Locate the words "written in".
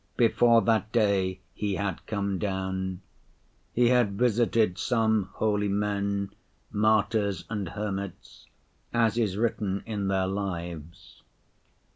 9.37-10.07